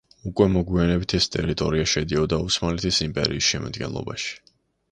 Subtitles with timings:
[0.27, 4.37] უკვე მოგვიანებით ეს ტერიტორია შედიოდა ოსმალეთის იმპერიის შემადგენლობაში.